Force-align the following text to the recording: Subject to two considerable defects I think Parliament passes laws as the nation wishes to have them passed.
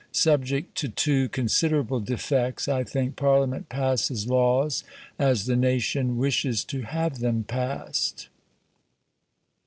Subject 0.11 0.73
to 0.79 0.89
two 0.89 1.29
considerable 1.29 1.99
defects 1.99 2.67
I 2.67 2.83
think 2.83 3.15
Parliament 3.15 3.69
passes 3.69 4.25
laws 4.27 4.83
as 5.19 5.45
the 5.45 5.55
nation 5.55 6.17
wishes 6.17 6.63
to 6.73 6.81
have 6.81 7.19
them 7.19 7.43
passed. 7.43 8.27